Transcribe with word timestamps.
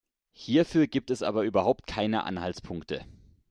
Hierfür 0.33 0.87
gibt 0.87 1.11
es 1.11 1.21
aber 1.21 1.43
überhaupt 1.43 1.85
keine 1.85 2.23
Anhaltspunkte. 2.23 3.05